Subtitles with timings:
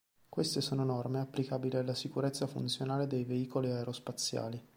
[0.27, 4.59] Queste sono norme applicabili alla sicurezza funzionale dei veicoli aerospaziali.